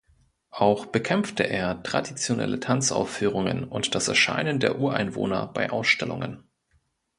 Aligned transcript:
Auch 0.55 0.87
bekämpfte 0.87 1.43
er 1.43 1.83
traditionelle 1.83 2.59
Tanzaufführungen 2.59 3.65
und 3.65 3.93
das 3.93 4.07
Erscheinen 4.07 4.59
der 4.59 4.79
Ureinwohner 4.79 5.45
bei 5.45 5.69
Ausstellungen. 5.71 6.43